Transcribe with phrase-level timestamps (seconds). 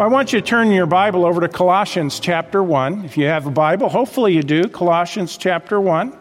[0.00, 3.04] I want you to turn your Bible over to Colossians chapter 1.
[3.04, 4.68] If you have a Bible, hopefully you do.
[4.68, 6.16] Colossians chapter 1.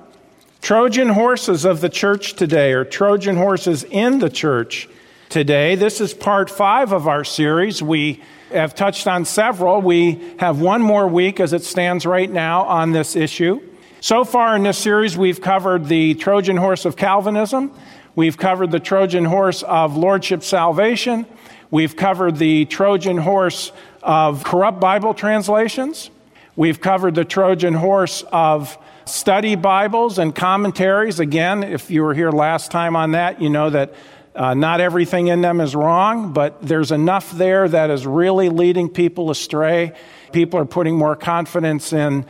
[0.64, 4.90] Trojan horses of the church today, or Trojan horses in the church
[5.30, 5.76] today.
[5.76, 7.84] This is part five of our series.
[7.84, 9.80] We have touched on several.
[9.80, 13.62] We have one more week as it stands right now on this issue.
[14.02, 17.72] So far in this series, we've covered the Trojan horse of Calvinism.
[18.16, 21.28] We've covered the Trojan horse of Lordship salvation.
[21.70, 26.10] We've covered the Trojan horse of corrupt Bible translations.
[26.56, 31.20] We've covered the Trojan horse of study Bibles and commentaries.
[31.20, 33.94] Again, if you were here last time on that, you know that
[34.34, 38.88] uh, not everything in them is wrong, but there's enough there that is really leading
[38.88, 39.92] people astray.
[40.32, 42.26] People are putting more confidence in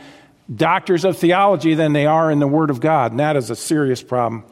[0.52, 3.56] doctors of theology than they are in the Word of God, and that is a
[3.56, 4.42] serious problem.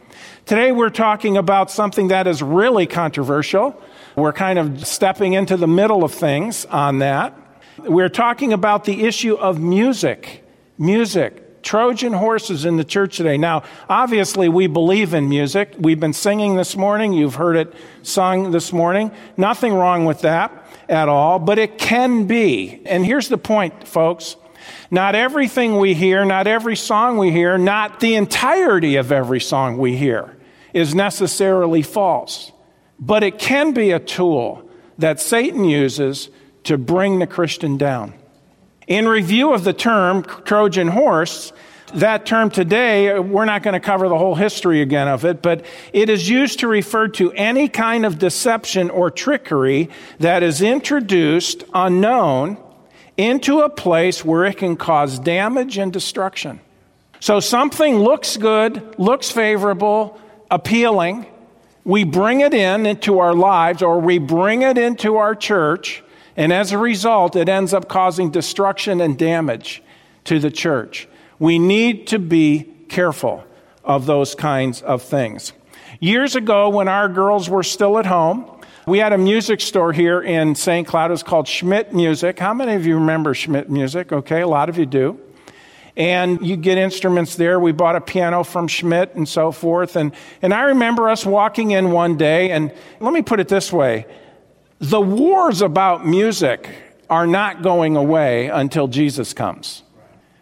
[0.45, 3.83] Today we're talking about something that is really controversial.
[4.17, 7.39] We're kind of stepping into the middle of things on that.
[7.79, 10.43] We're talking about the issue of music.
[10.79, 11.63] Music.
[11.63, 13.37] Trojan horses in the church today.
[13.37, 15.75] Now, obviously, we believe in music.
[15.79, 17.13] We've been singing this morning.
[17.13, 19.11] You've heard it sung this morning.
[19.37, 22.81] Nothing wrong with that at all, but it can be.
[22.87, 24.37] And here's the point, folks.
[24.91, 29.77] Not everything we hear, not every song we hear, not the entirety of every song
[29.77, 30.37] we hear
[30.73, 32.53] is necessarily false
[32.99, 36.31] but it can be a tool that Satan uses
[36.65, 38.15] to bring the Christian down.
[38.87, 41.53] In review of the term Trojan horse,
[41.95, 45.65] that term today, we're not going to cover the whole history again of it, but
[45.93, 51.65] it is used to refer to any kind of deception or trickery that is introduced
[51.75, 52.59] unknown
[53.17, 56.61] into a place where it can cause damage and destruction.
[57.21, 61.27] So something looks good, looks favorable, appealing,
[61.87, 66.03] we bring it in into our lives or we bring it into our church,
[66.37, 69.85] and as a result, it ends up causing destruction and damage
[70.25, 71.09] to the church.
[71.39, 73.45] We need to be careful
[73.85, 75.53] of those kinds of things.
[76.01, 78.51] Years ago, when our girls were still at home,
[78.89, 80.89] we had a music store here in St.
[80.89, 81.11] Cloud.
[81.11, 82.41] It was called Schmidt Music.
[82.41, 84.13] How many of you remember Schmidt Music?
[84.13, 85.21] Okay, a lot of you do
[85.97, 87.59] and you get instruments there.
[87.59, 89.97] We bought a piano from Schmidt and so forth.
[89.97, 90.13] And,
[90.43, 94.07] and I remember us walking in one day, and let me put it this way
[94.79, 96.69] the wars about music
[97.09, 99.83] are not going away until Jesus comes.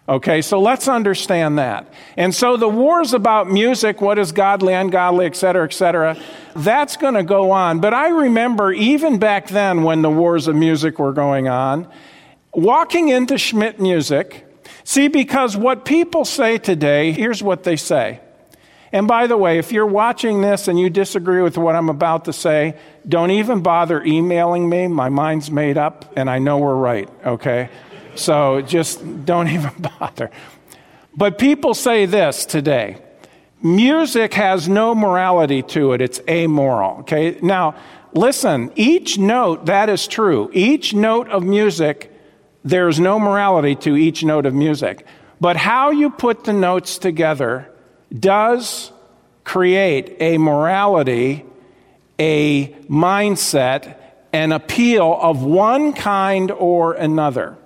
[0.06, 1.90] Okay, so let's understand that.
[2.18, 6.20] And so the wars about music, what is godly, ungodly, et cetera, et cetera,
[6.54, 7.80] that's going to go on.
[7.80, 11.88] But I remember even back then when the wars of music were going on,
[12.52, 14.43] walking into Schmidt Music,
[14.84, 18.20] See, because what people say today, here's what they say.
[18.92, 22.26] And by the way, if you're watching this and you disagree with what I'm about
[22.26, 22.76] to say,
[23.08, 24.86] don't even bother emailing me.
[24.86, 27.70] My mind's made up and I know we're right, okay?
[28.14, 30.30] So just don't even bother.
[31.16, 32.98] But people say this today
[33.62, 37.38] music has no morality to it, it's amoral, okay?
[37.42, 37.74] Now,
[38.12, 40.50] listen, each note, that is true.
[40.52, 42.13] Each note of music
[42.64, 45.06] there's no morality to each note of music.
[45.40, 47.70] But how you put the notes together
[48.18, 48.90] does
[49.44, 51.44] create a morality,
[52.18, 53.96] a mindset,
[54.32, 57.56] an appeal of one kind or another.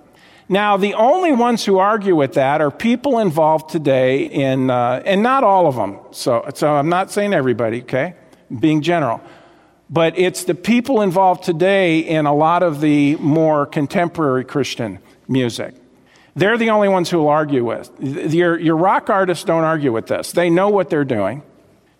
[0.49, 5.23] Now, the only ones who argue with that are people involved today in, uh, and
[5.23, 5.99] not all of them.
[6.11, 8.15] So, so I'm not saying everybody, okay?
[8.59, 9.21] Being general
[9.89, 15.75] but it's the people involved today in a lot of the more contemporary Christian music.
[16.35, 17.91] They're the only ones who will argue with.
[17.99, 20.31] Your, your rock artists don't argue with this.
[20.31, 21.41] They know what they're doing.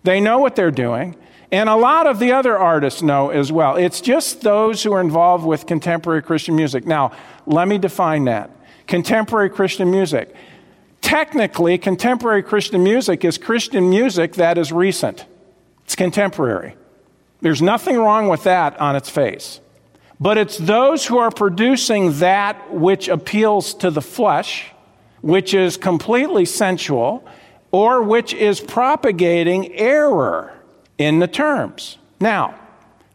[0.04, 1.16] They know what they're doing.
[1.52, 3.76] And a lot of the other artists know as well.
[3.76, 6.86] It's just those who are involved with contemporary Christian music.
[6.86, 7.10] Now,
[7.44, 8.50] let me define that.
[8.86, 10.32] Contemporary Christian music.
[11.00, 15.26] Technically, contemporary Christian music is Christian music that is recent.
[15.84, 16.76] It's contemporary.
[17.40, 19.60] There's nothing wrong with that on its face.
[20.20, 24.66] But it's those who are producing that which appeals to the flesh,
[25.22, 27.26] which is completely sensual,
[27.72, 30.52] or which is propagating error
[30.98, 31.96] in the terms.
[32.20, 32.54] Now,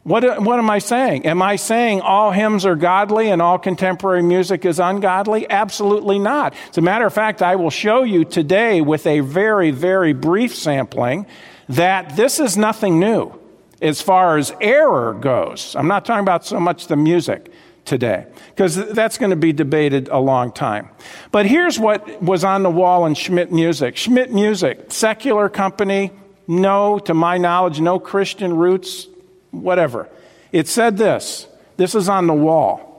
[0.02, 1.26] what, what am I saying?
[1.26, 5.50] Am I saying all hymns are godly and all contemporary music is ungodly?
[5.50, 6.54] Absolutely not.
[6.70, 10.56] As a matter of fact, I will show you today with a very, very brief
[10.56, 11.26] sampling
[11.70, 13.34] that this is nothing new
[13.82, 15.76] as far as error goes.
[15.76, 17.52] I'm not talking about so much the music
[17.86, 20.90] today, because that's going to be debated a long time.
[21.32, 26.12] But here's what was on the wall in Schmidt Music Schmidt Music, secular company,
[26.48, 29.08] no, to my knowledge, no Christian roots,
[29.52, 30.10] whatever.
[30.52, 32.92] It said this this is on the wall.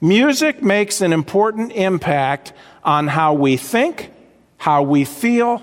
[0.00, 2.52] Music makes an important impact
[2.84, 4.10] on how we think,
[4.56, 5.60] how we feel,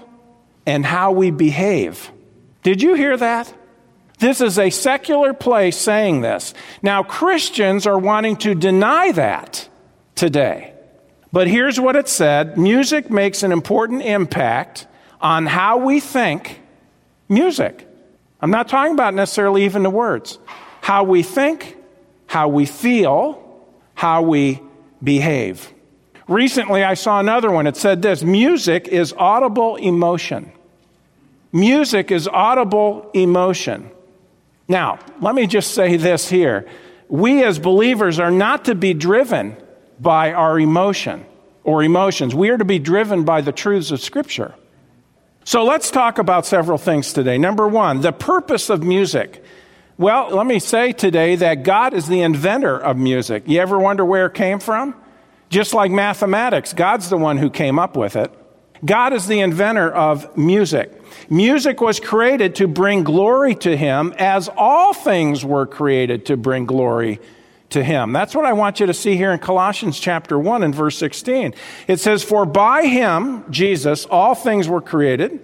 [0.66, 2.12] and how we behave.
[2.64, 3.54] Did you hear that?
[4.20, 6.54] This is a secular place saying this.
[6.82, 9.68] Now, Christians are wanting to deny that
[10.16, 10.74] today.
[11.32, 14.88] But here's what it said music makes an important impact
[15.20, 16.62] on how we think.
[17.28, 17.88] Music.
[18.42, 20.38] I'm not talking about necessarily even the words.
[20.82, 21.76] How we think,
[22.28, 23.66] how we feel,
[23.96, 24.62] how we
[25.04, 25.74] behave.
[26.28, 27.68] Recently, I saw another one.
[27.68, 30.52] It said this music is audible emotion.
[31.52, 33.90] Music is audible emotion.
[34.68, 36.68] Now, let me just say this here.
[37.08, 39.58] We as believers are not to be driven
[40.00, 41.26] by our emotion
[41.64, 42.34] or emotions.
[42.34, 44.56] We are to be driven by the truths of Scripture.
[45.44, 47.38] So let's talk about several things today.
[47.38, 49.44] Number one, the purpose of music.
[49.98, 53.44] Well, let me say today that God is the inventor of music.
[53.46, 54.96] You ever wonder where it came from?
[55.50, 58.34] Just like mathematics, God's the one who came up with it.
[58.84, 60.92] God is the inventor of music.
[61.30, 66.66] Music was created to bring glory to Him as all things were created to bring
[66.66, 67.20] glory
[67.70, 68.12] to Him.
[68.12, 71.54] That's what I want you to see here in Colossians chapter 1 and verse 16.
[71.88, 75.40] It says, For by Him, Jesus, all things were created,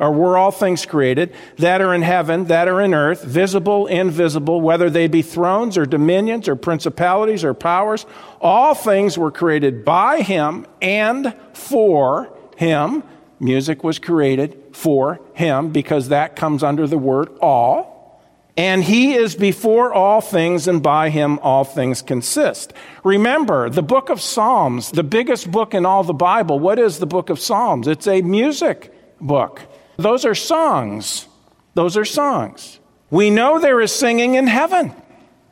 [0.00, 4.60] or were all things created, that are in heaven, that are in earth, visible, invisible,
[4.60, 8.06] whether they be thrones or dominions or principalities or powers,
[8.40, 13.02] all things were created by Him and for Him.
[13.40, 18.22] Music was created for him because that comes under the word all.
[18.56, 22.72] And he is before all things, and by him all things consist.
[23.02, 27.06] Remember, the book of Psalms, the biggest book in all the Bible, what is the
[27.06, 27.88] book of Psalms?
[27.88, 29.62] It's a music book.
[29.96, 31.26] Those are songs.
[31.74, 32.78] Those are songs.
[33.10, 34.94] We know there is singing in heaven.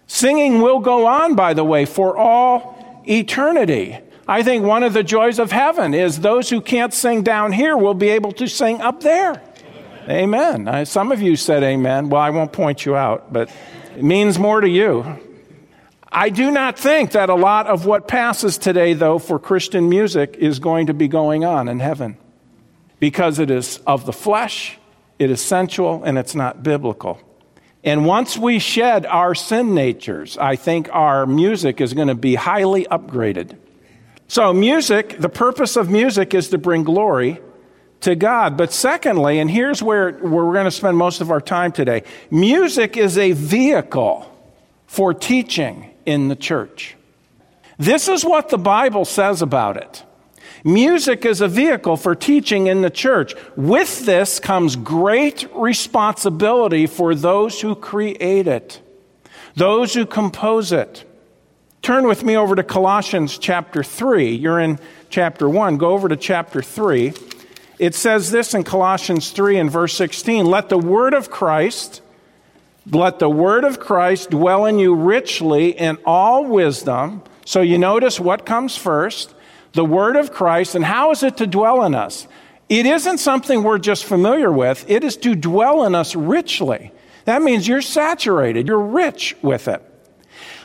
[0.07, 3.99] Singing will go on, by the way, for all eternity.
[4.31, 7.77] I think one of the joys of heaven is those who can't sing down here
[7.77, 9.43] will be able to sing up there.
[10.09, 10.69] Amen.
[10.69, 10.87] amen.
[10.87, 12.11] some of you said amen.
[12.11, 13.51] Well, I won't point you out, but
[13.97, 15.19] it means more to you.
[16.13, 20.37] I do not think that a lot of what passes today, though, for Christian music
[20.39, 22.17] is going to be going on in heaven
[23.01, 24.79] because it is of the flesh,
[25.19, 27.21] it is sensual, and it's not biblical.
[27.83, 32.37] And once we shed our sin natures, I think our music is going to be
[32.37, 33.57] highly upgraded.
[34.31, 37.41] So, music, the purpose of music is to bring glory
[38.03, 38.57] to God.
[38.57, 42.05] But secondly, and here's where, where we're going to spend most of our time today
[42.31, 44.33] music is a vehicle
[44.87, 46.95] for teaching in the church.
[47.77, 50.05] This is what the Bible says about it.
[50.63, 53.35] Music is a vehicle for teaching in the church.
[53.57, 58.81] With this comes great responsibility for those who create it,
[59.57, 61.05] those who compose it.
[61.83, 64.35] Turn with me over to Colossians chapter 3.
[64.35, 64.79] You're in
[65.09, 65.79] chapter 1.
[65.79, 67.15] Go over to chapter 3.
[67.79, 72.03] It says this in Colossians 3 and verse 16 Let the word of Christ,
[72.91, 77.23] let the word of Christ dwell in you richly in all wisdom.
[77.47, 79.35] So you notice what comes first
[79.73, 80.75] the word of Christ.
[80.75, 82.29] And how is it to dwell in us?
[82.69, 86.93] It isn't something we're just familiar with, it is to dwell in us richly.
[87.25, 89.90] That means you're saturated, you're rich with it.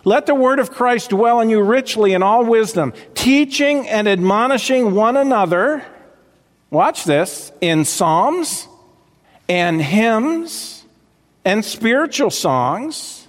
[0.06, 4.94] Let the word of Christ dwell in you richly in all wisdom, teaching and admonishing
[4.94, 5.84] one another.
[6.70, 8.68] Watch this in psalms
[9.50, 10.84] and hymns
[11.44, 13.28] and spiritual songs,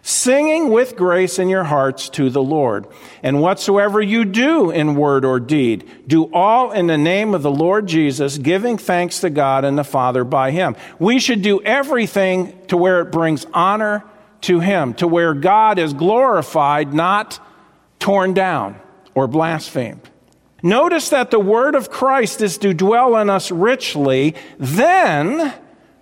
[0.00, 2.86] singing with grace in your hearts to the Lord.
[3.22, 7.50] And whatsoever you do in word or deed, do all in the name of the
[7.50, 10.74] Lord Jesus, giving thanks to God and the Father by him.
[10.98, 14.04] We should do everything to where it brings honor
[14.44, 17.38] to Him, to where God is glorified, not
[17.98, 18.80] torn down
[19.14, 20.08] or blasphemed.
[20.62, 24.34] Notice that the word of Christ is to dwell in us richly.
[24.58, 25.52] Then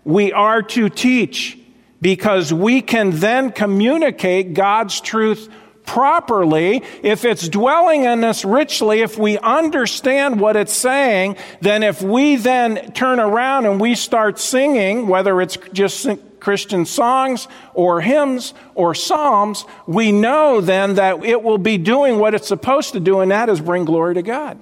[0.05, 1.59] we are to teach
[2.01, 5.49] because we can then communicate God's truth
[5.85, 6.83] properly.
[7.03, 12.37] If it's dwelling in us richly, if we understand what it's saying, then if we
[12.37, 16.07] then turn around and we start singing, whether it's just
[16.43, 22.35] Christian songs or hymns or psalms, we know then that it will be doing what
[22.35, 24.59] it's supposed to do, and that is bring glory to God.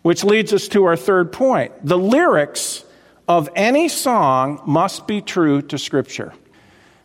[0.00, 1.72] Which leads us to our third point.
[1.86, 2.84] The lyrics
[3.28, 6.32] of any song must be true to Scripture.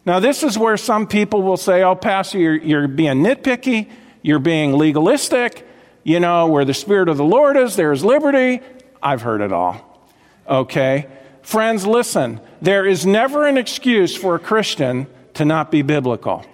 [0.06, 3.90] Now, this is where some people will say, Oh, Pastor, you're, you're being nitpicky,
[4.22, 5.68] you're being legalistic.
[6.04, 8.62] You know, where the Spirit of the Lord is, there is liberty.
[9.04, 10.08] I've heard it all.
[10.48, 11.08] Okay?
[11.48, 16.46] Friends, listen, there is never an excuse for a Christian to not be biblical.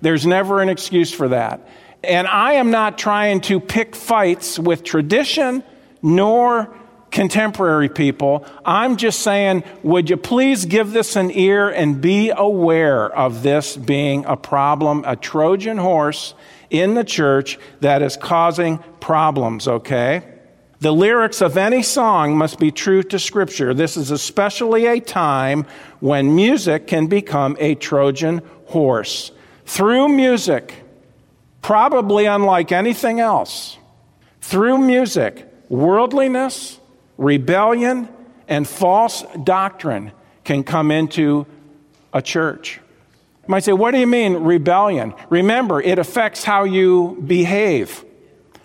[0.00, 1.68] There's never an excuse for that.
[2.02, 5.62] And I am not trying to pick fights with tradition
[6.02, 6.76] nor
[7.12, 8.44] contemporary people.
[8.64, 13.76] I'm just saying, would you please give this an ear and be aware of this
[13.76, 16.34] being a problem, a Trojan horse
[16.68, 20.31] in the church that is causing problems, okay?
[20.82, 23.72] The lyrics of any song must be true to Scripture.
[23.72, 25.64] This is especially a time
[26.00, 29.30] when music can become a Trojan horse.
[29.64, 30.74] Through music,
[31.60, 33.78] probably unlike anything else,
[34.40, 36.80] through music, worldliness,
[37.16, 38.08] rebellion,
[38.48, 40.10] and false doctrine
[40.42, 41.46] can come into
[42.12, 42.80] a church.
[43.44, 45.14] You might say, what do you mean rebellion?
[45.30, 48.04] Remember, it affects how you behave,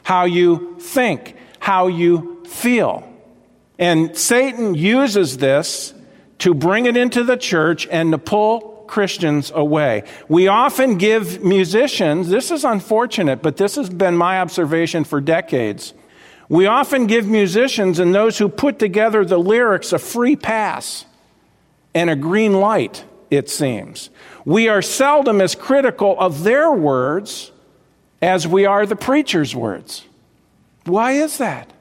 [0.01, 1.35] how you think,
[1.67, 3.03] how you feel.
[3.77, 5.93] And Satan uses this
[6.39, 10.03] to bring it into the church and to pull Christians away.
[10.29, 15.93] We often give musicians, this is unfortunate, but this has been my observation for decades.
[16.47, 21.03] We often give musicians and those who put together the lyrics a free pass
[21.93, 24.09] and a green light, it seems.
[24.45, 27.51] We are seldom as critical of their words
[28.21, 30.06] as we are the preacher's words.
[30.87, 31.71] Why is that?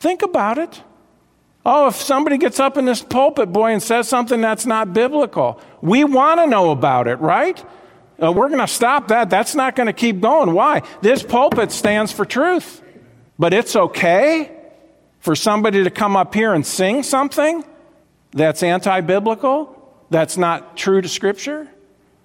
[0.00, 0.82] Think about it.
[1.64, 5.60] Oh, if somebody gets up in this pulpit, boy, and says something that's not biblical,
[5.82, 7.62] we want to know about it, right?
[8.22, 9.28] Uh, we're going to stop that.
[9.30, 10.52] That's not going to keep going.
[10.52, 10.82] Why?
[11.02, 12.82] This pulpit stands for truth.
[13.38, 14.50] But it's okay
[15.20, 17.64] for somebody to come up here and sing something
[18.32, 19.74] that's anti biblical,
[20.10, 21.68] that's not true to Scripture?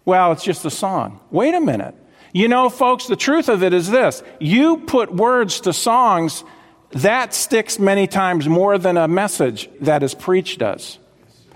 [0.06, 1.20] Well, it's just a song.
[1.32, 1.96] Wait a minute.
[2.34, 6.44] You know, folks, the truth of it is this you put words to songs,
[6.92, 11.00] that sticks many times more than a message that is preached does.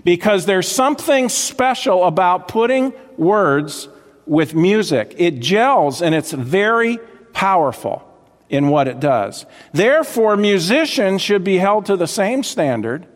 [0.04, 3.88] Because there's something special about putting words
[4.26, 5.14] with music.
[5.18, 6.98] It gels and it's very
[7.32, 8.04] powerful
[8.48, 9.46] in what it does.
[9.72, 13.06] Therefore, musicians should be held to the same standard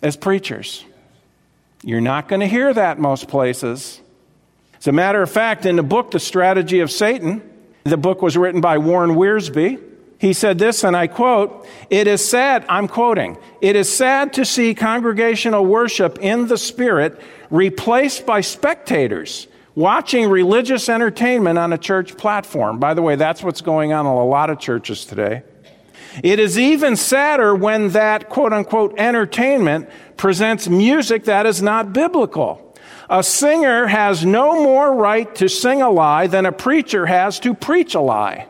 [0.00, 0.84] as preachers.
[1.82, 4.00] You're not going to hear that most places.
[4.82, 7.40] As a matter of fact, in the book, The Strategy of Satan,
[7.84, 9.80] the book was written by Warren Wiersbe.
[10.18, 14.44] He said this, and I quote, It is sad, I'm quoting, it is sad to
[14.44, 19.46] see congregational worship in the Spirit replaced by spectators
[19.76, 22.80] watching religious entertainment on a church platform.
[22.80, 25.44] By the way, that's what's going on in a lot of churches today.
[26.24, 32.71] It is even sadder when that quote unquote entertainment presents music that is not biblical.
[33.12, 37.52] A singer has no more right to sing a lie than a preacher has to
[37.52, 38.46] preach a lie.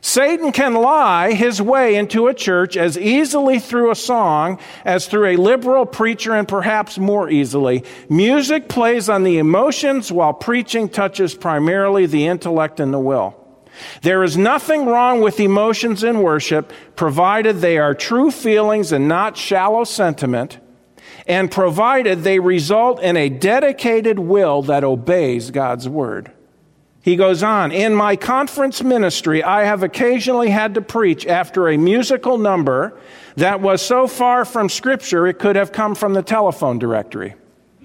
[0.00, 5.26] Satan can lie his way into a church as easily through a song as through
[5.26, 7.82] a liberal preacher and perhaps more easily.
[8.08, 13.34] Music plays on the emotions while preaching touches primarily the intellect and the will.
[14.02, 19.36] There is nothing wrong with emotions in worship, provided they are true feelings and not
[19.36, 20.60] shallow sentiment,
[21.26, 26.32] and provided they result in a dedicated will that obeys God's word.
[27.02, 31.78] He goes on, in my conference ministry, I have occasionally had to preach after a
[31.78, 32.98] musical number
[33.36, 37.34] that was so far from Scripture it could have come from the telephone directory.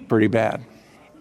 [0.08, 0.64] Pretty bad.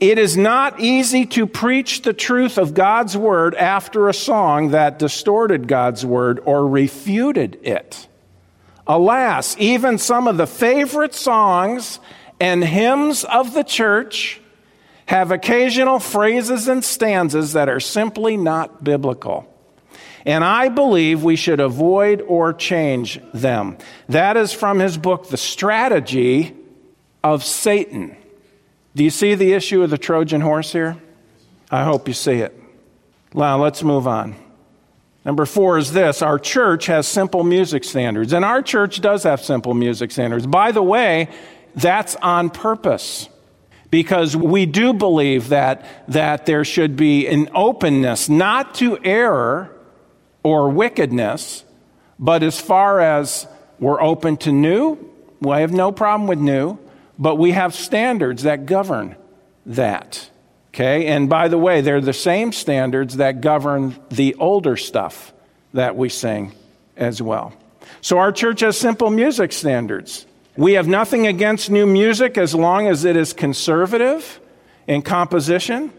[0.01, 4.99] It is not easy to preach the truth of God's Word after a song that
[4.99, 8.09] distorted God's Word or refuted it.
[8.87, 11.99] Alas, even some of the favorite songs
[12.39, 14.41] and hymns of the church
[15.07, 19.51] have occasional phrases and stanzas that are simply not biblical.
[20.25, 23.77] And I believe we should avoid or change them.
[24.09, 26.55] That is from his book, The Strategy
[27.23, 28.17] of Satan.
[28.95, 30.97] Do you see the issue of the Trojan horse here?
[31.69, 32.59] I hope you see it.
[33.33, 34.35] Now, let's move on.
[35.25, 39.43] Number four is this our church has simple music standards, and our church does have
[39.43, 40.45] simple music standards.
[40.45, 41.29] By the way,
[41.73, 43.27] that's on purpose
[43.89, 49.75] because we do believe that, that there should be an openness, not to error
[50.43, 51.63] or wickedness,
[52.19, 53.47] but as far as
[53.79, 54.97] we're open to new,
[55.41, 56.77] we have no problem with new,
[57.17, 59.15] but we have standards that govern
[59.65, 60.29] that.
[60.75, 61.05] Okay?
[61.07, 65.31] And by the way, they're the same standards that govern the older stuff
[65.73, 66.51] that we sing
[66.97, 67.53] as well.
[68.01, 70.25] So our church has simple music standards.
[70.57, 74.41] We have nothing against new music as long as it is conservative
[74.85, 75.93] in composition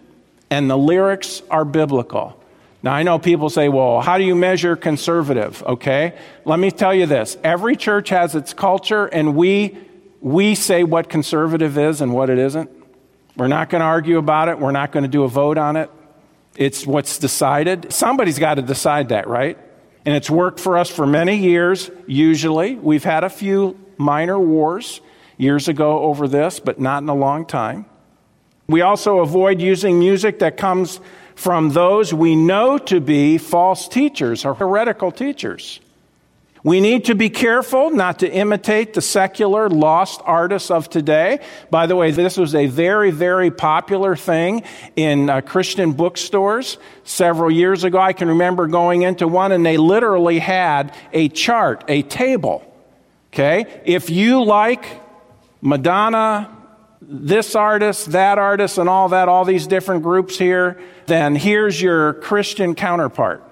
[0.50, 2.38] and the lyrics are biblical.
[2.82, 5.62] Now, I know people say, well, how do you measure conservative?
[5.62, 6.12] Okay.
[6.44, 9.76] Let me tell you this every church has its culture, and we,
[10.20, 12.70] we say what conservative is and what it isn't.
[13.36, 15.76] We're not going to argue about it, we're not going to do a vote on
[15.76, 15.90] it.
[16.56, 17.92] It's what's decided.
[17.92, 19.58] Somebody's got to decide that, right?
[20.06, 22.76] And it's worked for us for many years, usually.
[22.76, 25.00] We've had a few minor wars
[25.36, 27.84] years ago over this, but not in a long time.
[28.68, 30.98] We also avoid using music that comes
[31.34, 35.80] from those we know to be false teachers or heretical teachers.
[36.66, 41.38] We need to be careful not to imitate the secular lost artists of today.
[41.70, 44.64] By the way, this was a very, very popular thing
[44.96, 48.00] in uh, Christian bookstores several years ago.
[48.00, 52.64] I can remember going into one and they literally had a chart, a table.
[53.32, 53.82] Okay?
[53.84, 54.88] If you like
[55.60, 56.50] Madonna,
[57.00, 62.14] this artist, that artist, and all that, all these different groups here, then here's your
[62.14, 63.44] Christian counterpart.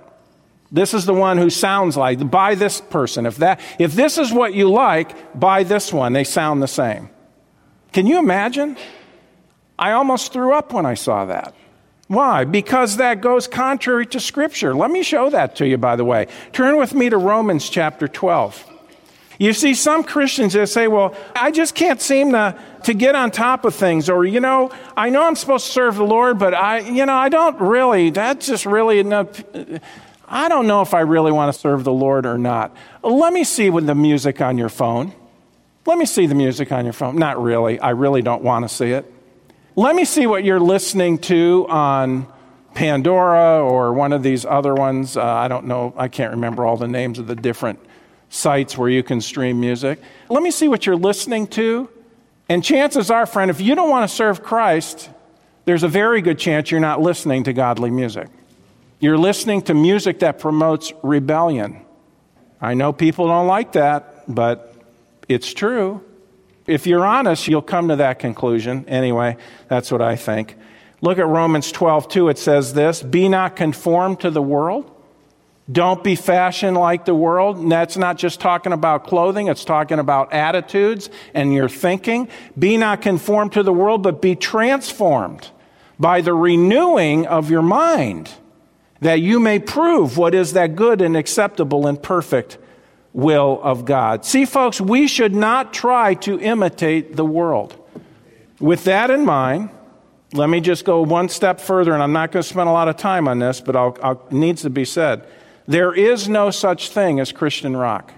[0.75, 3.27] This is the one who sounds like, buy this person.
[3.27, 6.13] If, that, if this is what you like, buy this one.
[6.13, 7.11] They sound the same.
[7.93, 8.77] Can you imagine?
[9.79, 11.55] I almost threw up when I saw that.
[12.09, 12.45] Why?
[12.45, 14.75] Because that goes contrary to Scripture.
[14.75, 16.27] Let me show that to you, by the way.
[16.51, 18.73] Turn with me to Romans chapter 12.
[19.39, 23.31] You see, some Christians that say, well, I just can't seem to, to get on
[23.31, 24.09] top of things.
[24.09, 27.15] Or, you know, I know I'm supposed to serve the Lord, but I, you know,
[27.15, 29.43] I don't really, that's just really enough.
[30.35, 32.77] I don't know if I really want to serve the Lord or not.
[33.05, 35.15] Let me see with the music on your phone.
[35.87, 37.15] Let me see the music on your phone.
[37.17, 37.79] Not really.
[37.79, 39.11] I really don't want to see it.
[39.77, 42.27] Let me see what you're listening to on
[42.75, 45.17] Pandora or one of these other ones.
[45.17, 45.95] Uh, I don't know.
[45.97, 47.79] I can't remember all the names of the different
[48.29, 50.01] sites where you can stream music.
[50.29, 51.89] Let me see what you're listening to.
[52.49, 55.11] And chances are, friend, if you don't want to serve Christ,
[55.65, 58.29] there's a very good chance you're not listening to godly music.
[59.05, 61.85] You're listening to music that promotes rebellion.
[62.59, 64.75] I know people don't like that, but
[65.29, 66.03] it's true.
[66.67, 68.89] If you're honest, you'll come to that conclusion.
[68.89, 69.37] Anyway,
[69.69, 70.57] that's what I think.
[71.03, 72.29] Look at Romans 12, 2.
[72.31, 74.91] It says this Be not conformed to the world.
[75.71, 77.59] Don't be fashioned like the world.
[77.59, 82.27] And that's not just talking about clothing, it's talking about attitudes and your thinking.
[82.59, 85.51] Be not conformed to the world, but be transformed
[86.01, 88.33] by the renewing of your mind
[89.01, 92.59] that you may prove what is that good and acceptable and perfect
[93.13, 94.25] will of God.
[94.25, 97.77] See, folks, we should not try to imitate the world.
[98.61, 99.71] With that in mind,
[100.33, 102.89] let me just go one step further, and I'm not going to spend a lot
[102.89, 105.27] of time on this, but I'll, I'll, it needs to be said.
[105.67, 108.13] There is no such thing as Christian rock.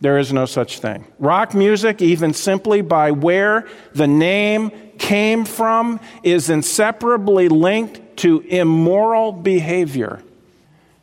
[0.00, 1.04] There is no such thing.
[1.18, 9.32] Rock music, even simply by where the name came from, is inseparably linked to immoral
[9.32, 10.22] behavior.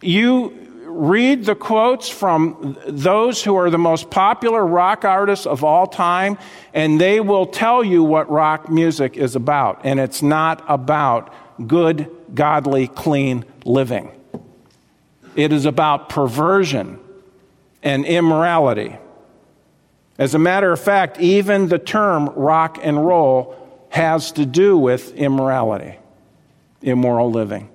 [0.02, 5.88] You read the quotes from those who are the most popular rock artists of all
[5.88, 6.38] time,
[6.74, 9.82] and they will tell you what rock music is about.
[9.84, 11.34] And it's not about
[11.67, 14.12] good, godly, clean living,
[15.36, 17.00] it is about perversion
[17.84, 18.97] and immorality.
[20.17, 23.58] As a matter of fact, even the term rock and roll
[23.89, 25.97] has to do with immorality
[26.82, 27.70] immoral living.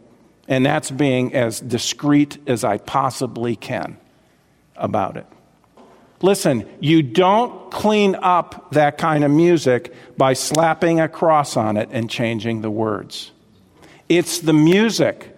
[0.48, 3.98] And that's being as discreet as I possibly can
[4.76, 5.26] about it.
[6.22, 11.88] Listen, you don't clean up that kind of music by slapping a cross on it
[11.92, 13.32] and changing the words.
[14.08, 15.36] It's the music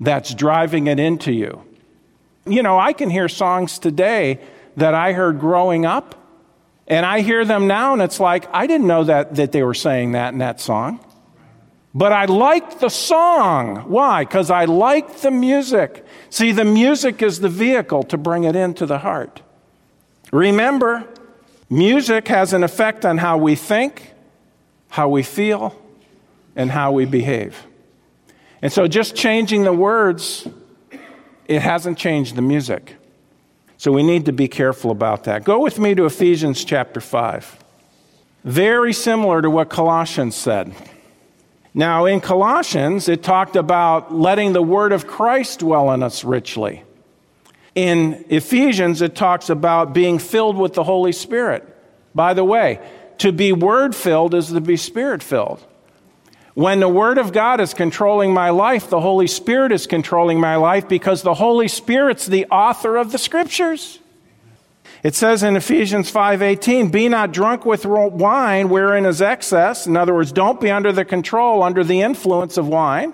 [0.00, 1.62] that's driving it into you.
[2.44, 4.40] You know, I can hear songs today
[4.76, 6.16] that I heard growing up,
[6.88, 9.74] and I hear them now, and it's like, I didn't know that, that they were
[9.74, 10.98] saying that in that song.
[11.94, 13.84] But I like the song.
[13.88, 14.24] Why?
[14.24, 16.04] Because I like the music.
[16.30, 19.42] See, the music is the vehicle to bring it into the heart.
[20.32, 21.06] Remember,
[21.68, 24.12] music has an effect on how we think,
[24.88, 25.78] how we feel,
[26.56, 27.66] and how we behave.
[28.62, 30.48] And so just changing the words,
[31.46, 32.96] it hasn't changed the music.
[33.76, 35.44] So we need to be careful about that.
[35.44, 37.58] Go with me to Ephesians chapter 5.
[38.44, 40.72] Very similar to what Colossians said.
[41.74, 46.82] Now, in Colossians, it talked about letting the word of Christ dwell in us richly.
[47.74, 51.66] In Ephesians, it talks about being filled with the Holy Spirit.
[52.14, 52.78] By the way,
[53.18, 55.64] to be word filled is to be spirit filled.
[56.54, 60.56] When the Word of God is controlling my life, the Holy Spirit is controlling my
[60.56, 63.98] life because the Holy Spirit's the author of the Scriptures.
[65.02, 70.14] It says in Ephesians 5:18, "Be not drunk with wine wherein is excess." In other
[70.14, 73.12] words, don't be under the control, under the influence of wine,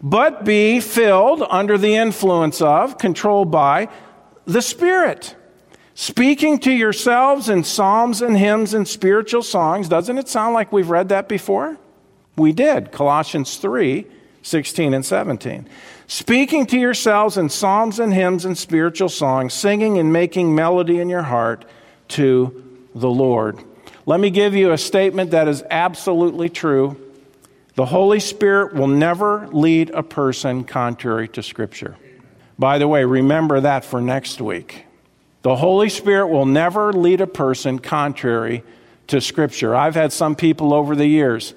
[0.00, 3.88] but be filled under the influence of, controlled by
[4.46, 5.34] the Spirit.
[5.94, 9.88] Speaking to yourselves in psalms and hymns and spiritual songs.
[9.88, 11.78] Doesn't it sound like we've read that before?
[12.36, 12.92] We did.
[12.92, 14.06] Colossians 3
[14.48, 15.68] 16 and 17.
[16.06, 21.08] Speaking to yourselves in psalms and hymns and spiritual songs, singing and making melody in
[21.08, 21.64] your heart
[22.08, 23.62] to the Lord.
[24.06, 26.96] Let me give you a statement that is absolutely true.
[27.74, 31.96] The Holy Spirit will never lead a person contrary to Scripture.
[32.58, 34.86] By the way, remember that for next week.
[35.42, 38.64] The Holy Spirit will never lead a person contrary
[39.06, 39.74] to Scripture.
[39.74, 41.54] I've had some people over the years.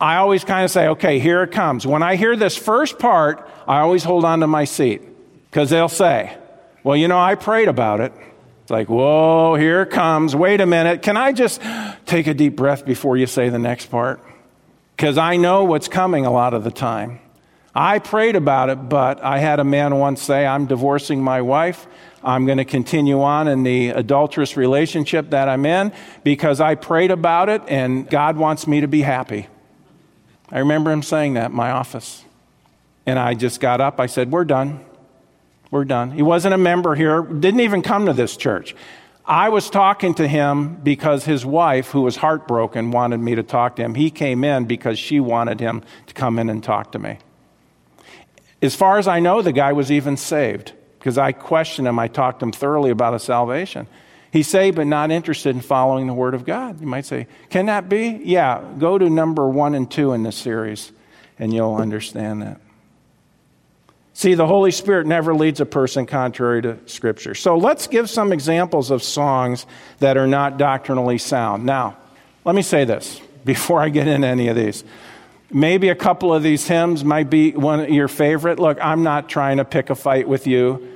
[0.00, 1.86] I always kind of say, okay, here it comes.
[1.86, 5.02] When I hear this first part, I always hold on to my seat
[5.50, 6.36] because they'll say,
[6.82, 8.12] well, you know, I prayed about it.
[8.62, 10.34] It's like, whoa, here it comes.
[10.34, 11.02] Wait a minute.
[11.02, 11.60] Can I just
[12.06, 14.20] take a deep breath before you say the next part?
[14.96, 17.20] Because I know what's coming a lot of the time.
[17.74, 21.86] I prayed about it, but I had a man once say, I'm divorcing my wife.
[22.22, 27.10] I'm going to continue on in the adulterous relationship that I'm in because I prayed
[27.10, 29.48] about it and God wants me to be happy.
[30.50, 32.24] I remember him saying that in my office.
[33.06, 34.00] And I just got up.
[34.00, 34.84] I said, We're done.
[35.70, 36.12] We're done.
[36.12, 38.76] He wasn't a member here, didn't even come to this church.
[39.26, 43.76] I was talking to him because his wife, who was heartbroken, wanted me to talk
[43.76, 43.94] to him.
[43.94, 47.18] He came in because she wanted him to come in and talk to me.
[48.60, 51.98] As far as I know, the guy was even saved because I questioned him.
[51.98, 53.86] I talked to him thoroughly about his salvation.
[54.34, 56.80] He's saved but not interested in following the Word of God.
[56.80, 58.20] You might say, Can that be?
[58.24, 60.90] Yeah, go to number one and two in this series
[61.38, 62.60] and you'll understand that.
[64.12, 67.36] See, the Holy Spirit never leads a person contrary to Scripture.
[67.36, 69.66] So let's give some examples of songs
[70.00, 71.64] that are not doctrinally sound.
[71.64, 71.96] Now,
[72.44, 74.82] let me say this before I get into any of these.
[75.52, 78.58] Maybe a couple of these hymns might be one of your favorite.
[78.58, 80.90] Look, I'm not trying to pick a fight with you.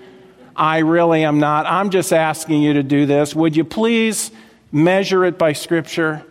[0.58, 1.66] I really am not.
[1.66, 3.32] I'm just asking you to do this.
[3.32, 4.32] Would you please
[4.72, 6.24] measure it by Scripture?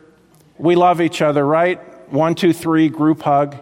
[0.58, 1.80] We love each other, right?
[2.12, 3.56] One, two, three, group hug.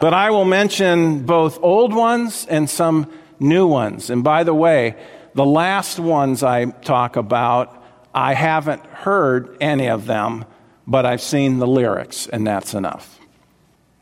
[0.00, 4.10] But I will mention both old ones and some new ones.
[4.10, 4.94] And by the way,
[5.34, 7.82] the last ones I talk about,
[8.14, 10.44] I haven't heard any of them,
[10.86, 13.18] but I've seen the lyrics, and that's enough.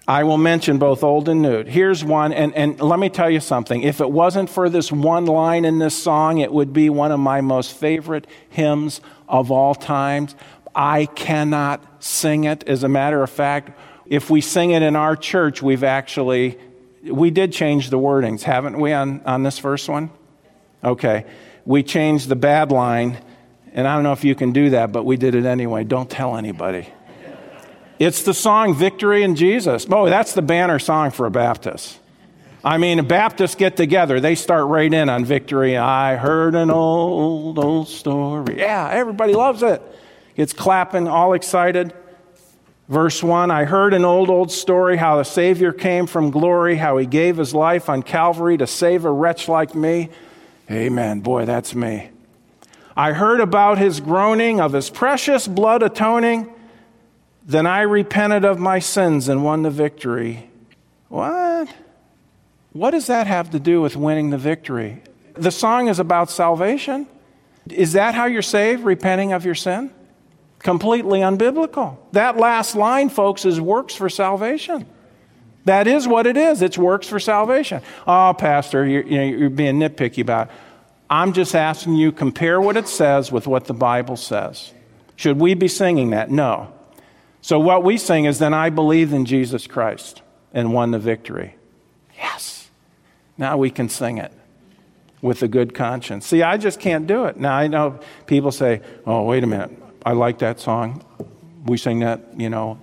[0.06, 1.64] I will mention both old and new.
[1.64, 3.82] Here's one, and, and let me tell you something.
[3.82, 7.20] If it wasn't for this one line in this song, it would be one of
[7.20, 10.34] my most favorite hymns of all times.
[10.74, 12.66] I cannot sing it.
[12.66, 16.58] As a matter of fact, if we sing it in our church, we've actually,
[17.04, 20.10] we did change the wordings, haven't we, on, on this first one?
[20.82, 21.26] Okay.
[21.64, 23.18] We changed the bad line,
[23.72, 25.84] and I don't know if you can do that, but we did it anyway.
[25.84, 26.88] Don't tell anybody.
[28.02, 29.84] It's the song Victory in Jesus.
[29.84, 32.00] Boy, that's the banner song for a Baptist.
[32.64, 35.76] I mean, Baptists get together, they start right in on victory.
[35.76, 38.58] I heard an old, old story.
[38.58, 39.80] Yeah, everybody loves it.
[40.34, 41.94] It's clapping, all excited.
[42.88, 46.96] Verse 1 I heard an old, old story how the Savior came from glory, how
[46.96, 50.08] he gave his life on Calvary to save a wretch like me.
[50.68, 51.20] Amen.
[51.20, 52.10] Boy, that's me.
[52.96, 56.52] I heard about his groaning, of his precious blood atoning.
[57.44, 60.48] Then I repented of my sins and won the victory.
[61.08, 61.68] What?
[62.72, 65.02] What does that have to do with winning the victory?
[65.34, 67.06] The song is about salvation.
[67.68, 69.92] Is that how you're saved, repenting of your sin?
[70.62, 71.96] completely unbiblical.
[72.12, 74.86] That last line, folks, is works for salvation.
[75.64, 76.62] That is what it is.
[76.62, 77.82] It's works for salvation.
[78.06, 80.54] Oh, Pastor, you're, you know, you're being nitpicky about it.
[81.08, 84.72] I'm just asking you compare what it says with what the Bible says.
[85.16, 86.30] Should we be singing that?
[86.30, 86.72] No.
[87.42, 90.22] So what we sing is then I believe in Jesus Christ
[90.54, 91.56] and won the victory.
[92.16, 92.70] Yes.
[93.36, 94.32] Now we can sing it
[95.20, 96.26] with a good conscience.
[96.26, 97.36] See, I just can't do it.
[97.36, 99.70] Now I know people say, "Oh, wait a minute.
[100.06, 101.04] I like that song.
[101.66, 102.78] We sing that, you know.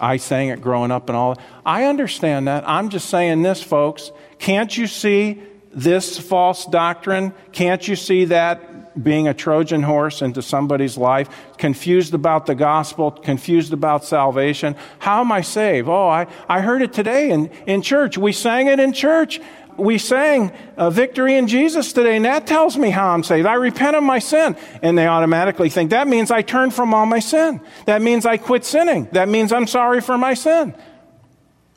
[0.00, 1.36] I sang it growing up and all.
[1.66, 2.66] I understand that.
[2.66, 4.10] I'm just saying this, folks.
[4.38, 5.42] Can't you see
[5.72, 7.34] this false doctrine?
[7.52, 11.28] Can't you see that being a Trojan horse into somebody's life?
[11.56, 14.76] Confused about the gospel, confused about salvation.
[14.98, 15.88] How am I saved?
[15.88, 18.18] Oh, I, I heard it today in, in church.
[18.18, 19.40] We sang it in church
[19.78, 23.46] we sang uh, victory in Jesus today, and that tells me how I'm saved.
[23.46, 24.56] I repent of my sin.
[24.82, 27.60] And they automatically think that means I turn from all my sin.
[27.86, 29.08] That means I quit sinning.
[29.12, 30.74] That means I'm sorry for my sin.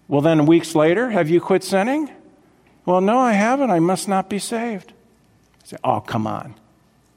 [0.08, 2.12] Well, then weeks later, have you quit sinning?
[2.86, 3.70] Well, no, I haven't.
[3.70, 4.94] I must not be saved.
[5.64, 6.56] I say, oh, come on.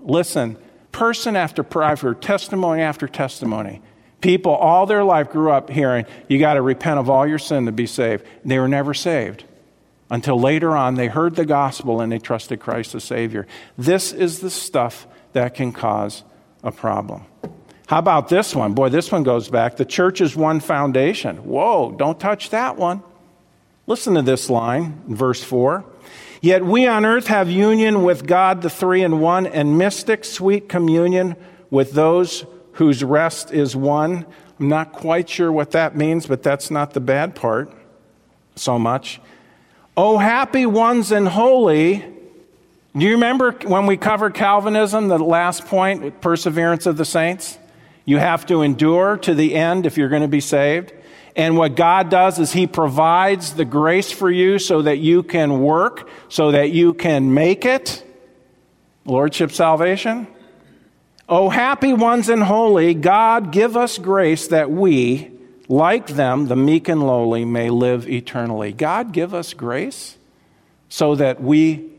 [0.04, 0.56] Listen,
[0.92, 3.82] person after person, testimony after testimony.
[4.20, 7.66] People all their life grew up hearing, you got to repent of all your sin
[7.66, 8.24] to be saved.
[8.44, 9.44] They were never saved
[10.10, 13.46] until later on they heard the gospel and they trusted Christ as Savior.
[13.76, 16.22] This is the stuff that can cause
[16.62, 17.24] a problem.
[17.86, 18.72] How about this one?
[18.72, 19.76] Boy, this one goes back.
[19.76, 21.38] The church is one foundation.
[21.38, 23.02] Whoa, don't touch that one.
[23.86, 25.84] Listen to this line, verse 4.
[26.44, 30.68] Yet we on earth have union with God, the three in one, and mystic, sweet
[30.68, 31.36] communion
[31.70, 34.26] with those whose rest is won.
[34.60, 37.72] I'm not quite sure what that means, but that's not the bad part
[38.56, 39.22] so much.
[39.96, 42.04] Oh, happy ones and holy.
[42.94, 47.56] Do you remember when we covered Calvinism, the last point, perseverance of the saints?
[48.04, 50.92] You have to endure to the end if you're going to be saved.
[51.36, 55.60] And what God does is He provides the grace for you so that you can
[55.60, 58.04] work, so that you can make it.
[59.04, 60.28] Lordship salvation.
[61.28, 65.30] Oh, happy ones and holy, God give us grace that we,
[65.68, 68.72] like them, the meek and lowly, may live eternally.
[68.72, 70.18] God give us grace
[70.90, 71.90] so that we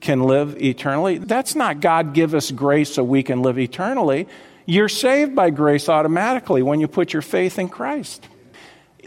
[0.00, 1.16] can live eternally.
[1.16, 4.28] That's not God give us grace so we can live eternally.
[4.66, 8.28] You're saved by grace automatically when you put your faith in Christ.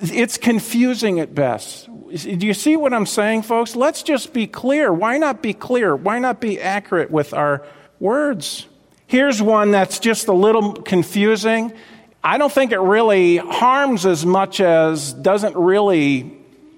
[0.01, 1.87] It's confusing at best.
[1.87, 3.75] Do you see what I'm saying, folks?
[3.75, 4.93] Let's just be clear.
[4.93, 5.95] Why not be clear?
[5.95, 7.65] Why not be accurate with our
[7.99, 8.67] words?
[9.07, 11.73] Here's one that's just a little confusing.
[12.23, 16.37] I don't think it really harms as much as doesn't really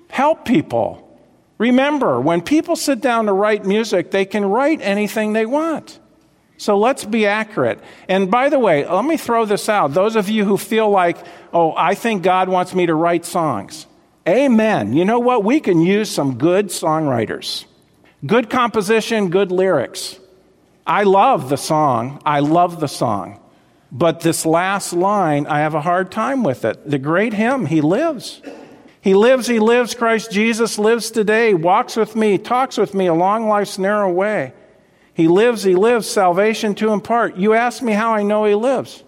[0.09, 1.05] help people.
[1.57, 5.99] Remember, when people sit down to write music, they can write anything they want.
[6.59, 7.79] So let's be accurate.
[8.09, 9.93] And by the way, let me throw this out.
[9.93, 11.17] Those of you who feel like,
[11.53, 13.87] oh, I think God wants me to write songs.
[14.27, 14.91] Amen.
[14.91, 15.45] You know what?
[15.45, 17.63] We can use some good songwriters.
[18.25, 20.19] Good composition, good lyrics.
[20.85, 22.21] I love the song.
[22.25, 23.39] I love the song.
[23.89, 26.89] But this last line, I have a hard time with it.
[26.89, 28.41] The great hymn, He lives.
[28.99, 29.95] He lives, He lives.
[29.95, 34.51] Christ Jesus lives today, walks with me, talks with me along life's narrow way.
[35.19, 37.35] He lives, he lives, salvation to impart.
[37.35, 39.03] You ask me how I know he lives.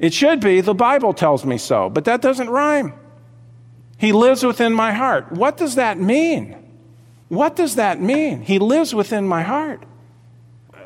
[0.00, 2.92] It should be, the Bible tells me so, but that doesn't rhyme.
[3.98, 5.30] He lives within my heart.
[5.30, 6.56] What does that mean?
[7.28, 8.42] What does that mean?
[8.42, 9.84] He lives within my heart.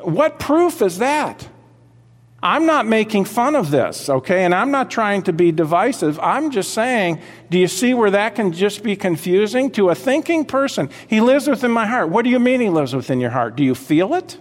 [0.03, 1.49] What proof is that?
[2.41, 4.45] I'm not making fun of this, okay?
[4.45, 6.19] And I'm not trying to be divisive.
[6.19, 7.19] I'm just saying,
[7.49, 10.89] do you see where that can just be confusing to a thinking person?
[11.07, 12.09] He lives within my heart.
[12.09, 13.55] What do you mean he lives within your heart?
[13.55, 14.37] Do you feel it?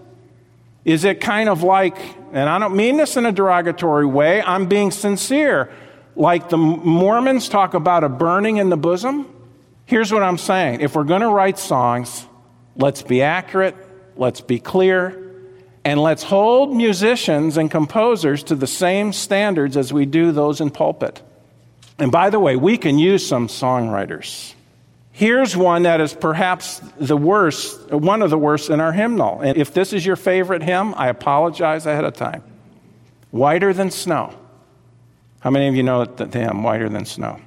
[0.85, 1.96] Is it kind of like,
[2.32, 5.70] and I don't mean this in a derogatory way, I'm being sincere,
[6.14, 9.26] like the Mormons talk about a burning in the bosom?
[9.87, 12.26] Here's what I'm saying if we're going to write songs,
[12.76, 13.74] let's be accurate,
[14.16, 15.25] let's be clear,
[15.87, 20.68] and let's hold musicians and composers to the same standards as we do those in
[20.68, 21.22] pulpit.
[21.96, 24.53] And by the way, we can use some songwriters.
[25.12, 29.40] Here's one that is perhaps the worst, one of the worst in our hymnal.
[29.42, 32.42] And if this is your favorite hymn, I apologize ahead of time.
[33.31, 34.35] Whiter than snow.
[35.38, 37.38] How many of you know the hymn, Whiter Than Snow?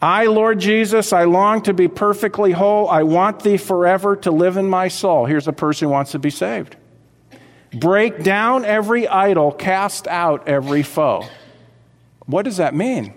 [0.00, 2.88] I, Lord Jesus, I long to be perfectly whole.
[2.88, 5.26] I want thee forever to live in my soul.
[5.26, 6.76] Here's a person who wants to be saved.
[7.74, 11.24] Break down every idol, cast out every foe.
[12.26, 13.14] What does that mean?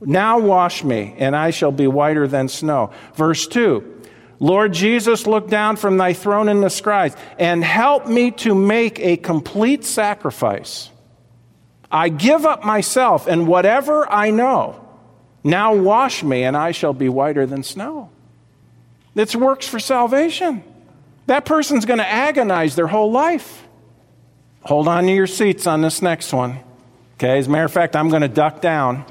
[0.00, 2.92] Now wash me, and I shall be whiter than snow.
[3.14, 3.94] Verse 2
[4.38, 8.98] Lord Jesus, look down from thy throne in the skies and help me to make
[9.00, 10.90] a complete sacrifice.
[11.90, 14.82] I give up myself and whatever I know.
[15.42, 18.10] Now wash me, and I shall be whiter than snow.
[19.14, 20.62] This works for salvation.
[21.26, 23.65] That person's going to agonize their whole life.
[24.66, 26.58] Hold on to your seats on this next one.
[27.14, 29.04] Okay, as a matter of fact, I'm going to duck down.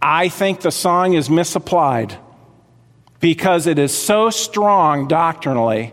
[0.00, 2.16] I think the song is misapplied
[3.18, 5.92] because it is so strong doctrinally,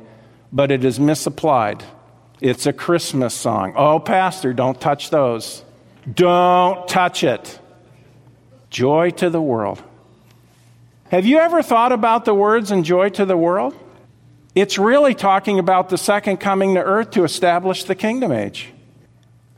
[0.54, 1.84] but it is misapplied.
[2.39, 3.73] It's a Christmas song.
[3.75, 5.63] Oh, Pastor, don't touch those.
[6.13, 7.60] Don't touch it.
[8.69, 9.82] Joy to the world.
[11.10, 13.75] Have you ever thought about the words and joy to the world?
[14.55, 18.71] It's really talking about the second coming to earth to establish the kingdom age.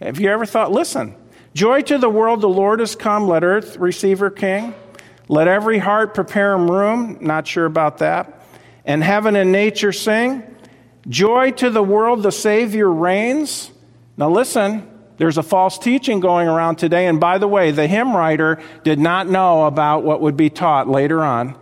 [0.01, 1.15] Have you ever thought, listen,
[1.53, 4.73] joy to the world, the Lord has come, let earth receive her king.
[5.27, 8.41] Let every heart prepare him room, not sure about that.
[8.85, 10.41] And heaven and nature sing.
[11.07, 13.69] Joy to the world, the Savior reigns.
[14.17, 17.05] Now listen, there's a false teaching going around today.
[17.05, 20.87] And by the way, the hymn writer did not know about what would be taught
[20.87, 21.55] later on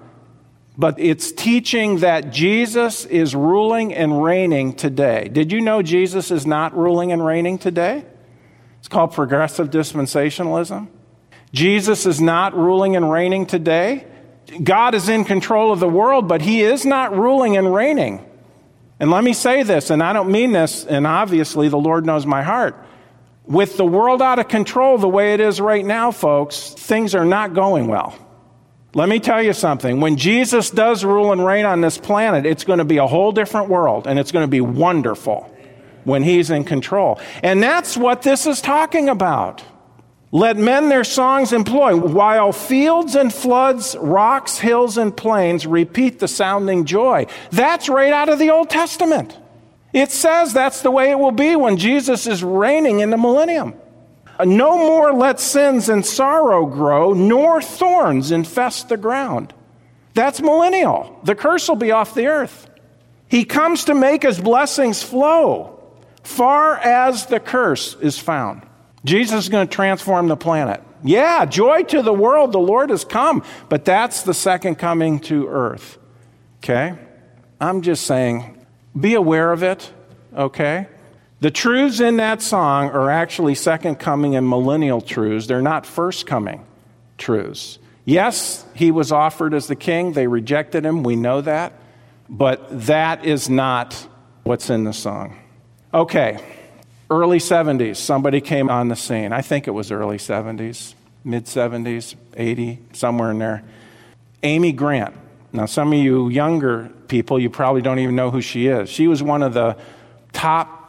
[0.77, 5.29] but it's teaching that Jesus is ruling and reigning today.
[5.29, 8.03] Did you know Jesus is not ruling and reigning today?
[8.79, 10.87] It's called progressive dispensationalism.
[11.53, 14.05] Jesus is not ruling and reigning today.
[14.61, 18.23] God is in control of the world, but he is not ruling and reigning.
[18.99, 22.25] And let me say this, and I don't mean this, and obviously the Lord knows
[22.25, 22.75] my heart.
[23.45, 27.25] With the world out of control the way it is right now, folks, things are
[27.25, 28.17] not going well.
[28.95, 29.99] Let me tell you something.
[29.99, 33.33] When Jesus does rule and reign on this planet, it's going to be a whole
[33.33, 35.51] different world and it's going to be wonderful
[36.05, 37.19] when he's in control.
[37.43, 39.61] And that's what this is talking about.
[40.31, 46.27] Let men their songs employ, while fields and floods, rocks, hills, and plains repeat the
[46.27, 47.27] sounding joy.
[47.51, 49.37] That's right out of the Old Testament.
[49.93, 53.75] It says that's the way it will be when Jesus is reigning in the millennium.
[54.43, 59.53] No more let sins and sorrow grow, nor thorns infest the ground.
[60.13, 61.19] That's millennial.
[61.23, 62.69] The curse will be off the earth.
[63.27, 65.75] He comes to make his blessings flow
[66.23, 68.63] far as the curse is found.
[69.03, 70.81] Jesus is going to transform the planet.
[71.03, 75.47] Yeah, joy to the world, the Lord has come, but that's the second coming to
[75.47, 75.99] earth.
[76.57, 76.95] Okay?
[77.61, 78.65] I'm just saying,
[78.99, 79.91] be aware of it,
[80.35, 80.87] okay?
[81.41, 85.47] The truths in that song are actually second coming and millennial truths.
[85.47, 86.65] They're not first coming
[87.17, 87.77] truths.
[88.05, 90.13] Yes, he was offered as the king.
[90.13, 91.03] They rejected him.
[91.03, 91.73] We know that.
[92.29, 94.07] But that is not
[94.43, 95.39] what's in the song.
[95.93, 96.43] Okay,
[97.09, 99.31] early 70s, somebody came on the scene.
[99.31, 100.93] I think it was early 70s,
[101.23, 103.63] mid 70s, 80, somewhere in there.
[104.43, 105.15] Amy Grant.
[105.53, 108.89] Now, some of you younger people, you probably don't even know who she is.
[108.89, 109.77] She was one of the
[110.33, 110.84] top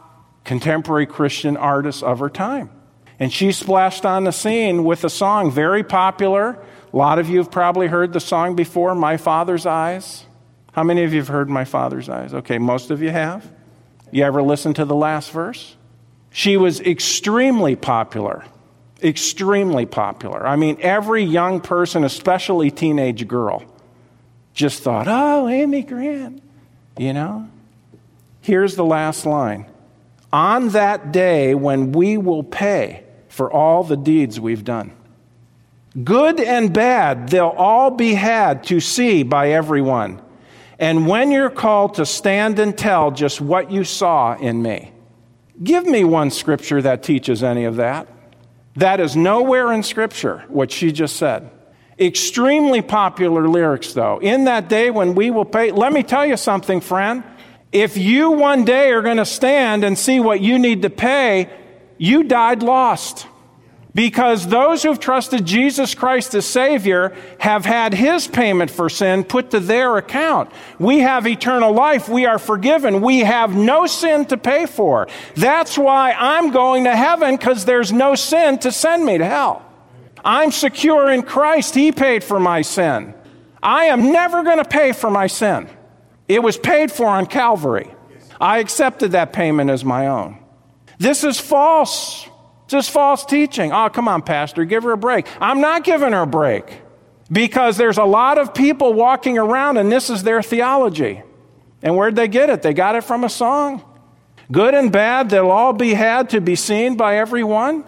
[0.46, 2.70] contemporary Christian artists of her time.
[3.18, 6.58] And she splashed on the scene with a song very popular.
[6.92, 10.24] A lot of you have probably heard the song before, My Father's Eyes.
[10.72, 12.32] How many of you have heard My Father's Eyes?
[12.32, 13.50] Okay, most of you have.
[14.10, 15.76] You ever listen to the last verse?
[16.30, 18.44] She was extremely popular.
[19.02, 20.46] Extremely popular.
[20.46, 23.64] I mean, every young person, especially teenage girl,
[24.54, 26.42] just thought, oh, Amy Grant,
[26.96, 27.48] you know?
[28.42, 29.66] Here's the last line
[30.36, 34.92] On that day when we will pay for all the deeds we've done.
[36.04, 40.20] Good and bad, they'll all be had to see by everyone.
[40.78, 44.92] And when you're called to stand and tell just what you saw in me,
[45.64, 48.06] give me one scripture that teaches any of that.
[48.74, 51.50] That is nowhere in scripture, what she just said.
[51.98, 54.18] Extremely popular lyrics, though.
[54.18, 57.24] In that day when we will pay, let me tell you something, friend.
[57.72, 61.50] If you one day are going to stand and see what you need to pay,
[61.98, 63.26] you died lost.
[63.94, 69.52] Because those who've trusted Jesus Christ as Savior have had His payment for sin put
[69.52, 70.50] to their account.
[70.78, 72.06] We have eternal life.
[72.06, 73.00] We are forgiven.
[73.00, 75.08] We have no sin to pay for.
[75.34, 79.64] That's why I'm going to heaven because there's no sin to send me to hell.
[80.22, 81.74] I'm secure in Christ.
[81.74, 83.14] He paid for my sin.
[83.62, 85.70] I am never going to pay for my sin.
[86.28, 87.90] It was paid for on Calvary.
[88.40, 90.38] I accepted that payment as my own.
[90.98, 92.26] This is false.
[92.68, 93.72] This is false teaching.
[93.72, 95.26] Oh, come on, Pastor, give her a break.
[95.40, 96.82] I'm not giving her a break
[97.30, 101.22] because there's a lot of people walking around and this is their theology.
[101.82, 102.62] And where'd they get it?
[102.62, 103.84] They got it from a song.
[104.50, 107.84] Good and bad, they'll all be had to be seen by everyone.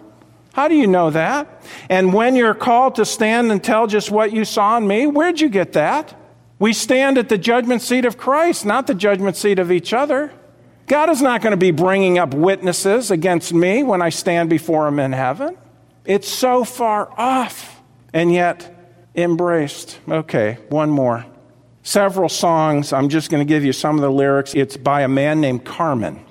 [0.53, 1.63] How do you know that?
[1.89, 5.39] And when you're called to stand and tell just what you saw in me, where'd
[5.39, 6.15] you get that?
[6.59, 10.31] We stand at the judgment seat of Christ, not the judgment seat of each other.
[10.87, 14.87] God is not going to be bringing up witnesses against me when I stand before
[14.87, 15.57] Him in heaven.
[16.03, 17.81] It's so far off
[18.13, 18.75] and yet
[19.15, 19.99] embraced.
[20.07, 21.25] Okay, one more.
[21.83, 22.91] Several songs.
[22.91, 24.53] I'm just going to give you some of the lyrics.
[24.53, 26.25] It's by a man named Carmen,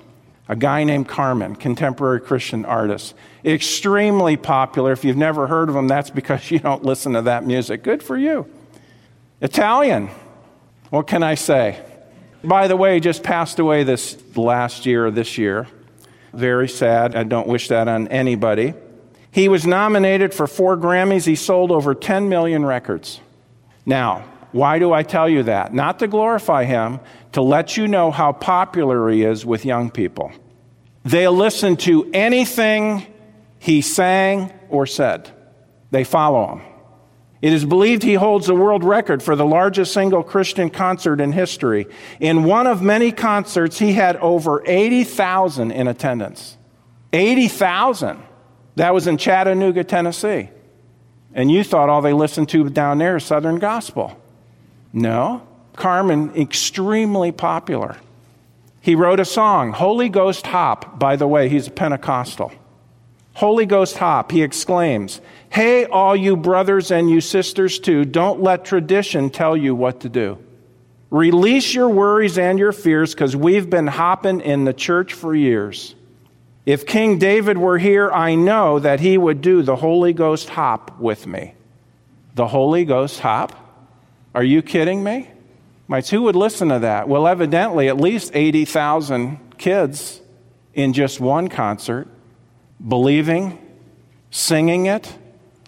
[0.47, 3.15] a guy named Carmen, contemporary Christian artist.
[3.43, 4.91] Extremely popular.
[4.91, 7.81] If you've never heard of him, that's because you don't listen to that music.
[7.81, 8.47] Good for you.
[9.41, 10.09] Italian.
[10.89, 11.83] What can I say?
[12.43, 15.67] By the way, just passed away this last year, or this year.
[16.33, 17.15] Very sad.
[17.15, 18.73] I don't wish that on anybody.
[19.31, 21.25] He was nominated for four Grammys.
[21.25, 23.19] He sold over 10 million records.
[23.85, 25.73] Now, why do I tell you that?
[25.73, 26.99] Not to glorify him,
[27.33, 30.31] to let you know how popular he is with young people.
[31.03, 33.05] They'll listen to anything
[33.59, 35.29] he sang or said,
[35.91, 36.68] they follow him.
[37.41, 41.31] It is believed he holds the world record for the largest single Christian concert in
[41.31, 41.87] history.
[42.19, 46.57] In one of many concerts, he had over 80,000 in attendance.
[47.13, 48.21] 80,000.
[48.75, 50.49] That was in Chattanooga, Tennessee.
[51.33, 54.19] And you thought all they listened to down there is Southern Gospel.
[54.91, 55.47] No.
[55.75, 57.95] Carmen, extremely popular.
[58.81, 60.99] He wrote a song, Holy Ghost Hop.
[60.99, 62.51] By the way, he's a Pentecostal.
[63.39, 68.65] Holy Ghost hop, he exclaims, Hey, all you brothers and you sisters too, don't let
[68.65, 70.37] tradition tell you what to do.
[71.09, 75.95] Release your worries and your fears because we've been hopping in the church for years.
[76.67, 80.99] If King David were here, I know that he would do the Holy Ghost hop
[80.99, 81.55] with me.
[82.35, 83.55] The Holy Ghost hop?
[84.35, 85.29] Are you kidding me?
[85.87, 87.09] Mites, who would listen to that?
[87.09, 90.21] Well, evidently, at least 80,000 kids
[90.75, 92.07] in just one concert,
[92.87, 93.57] believing,
[94.29, 95.11] singing it,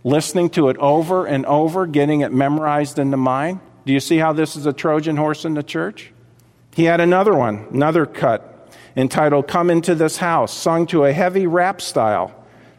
[0.04, 3.60] listening to it over and over, getting it memorized in the mind.
[3.86, 6.12] Do you see how this is a Trojan horse in the church?
[6.74, 8.47] He had another one, another cut
[8.95, 12.34] entitled Come Into This House, sung to a heavy rap style.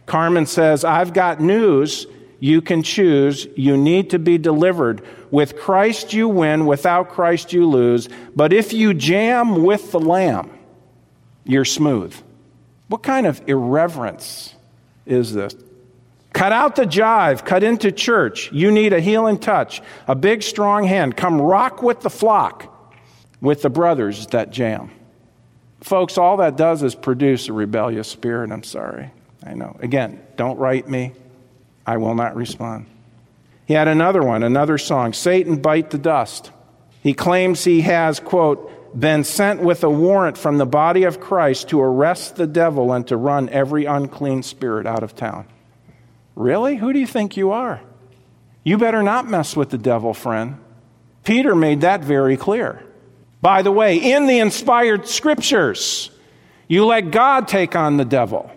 [0.06, 2.06] Carmen says, I've got news
[2.42, 3.46] you can choose.
[3.54, 5.02] You need to be delivered.
[5.30, 8.08] With Christ you win, without Christ you lose.
[8.34, 10.50] But if you jam with the Lamb,
[11.44, 12.12] you're smooth.
[12.88, 14.56] What kind of irreverence
[15.06, 15.54] is this?
[16.32, 18.50] Cut out the jive, cut into church.
[18.52, 21.16] You need a healing touch, a big, strong hand.
[21.16, 22.74] Come rock with the flock,
[23.40, 24.90] with the brothers that jam.
[25.82, 28.50] Folks, all that does is produce a rebellious spirit.
[28.50, 29.10] I'm sorry.
[29.44, 29.76] I know.
[29.80, 31.12] Again, don't write me.
[31.84, 32.86] I will not respond.
[33.66, 36.50] He had another one, another song Satan, bite the dust.
[37.02, 41.70] He claims he has, quote, been sent with a warrant from the body of Christ
[41.70, 45.46] to arrest the devil and to run every unclean spirit out of town.
[46.34, 46.76] Really?
[46.76, 47.80] Who do you think you are?
[48.64, 50.58] You better not mess with the devil, friend.
[51.24, 52.84] Peter made that very clear.
[53.40, 56.10] By the way, in the inspired scriptures,
[56.68, 58.50] you let God take on the devil.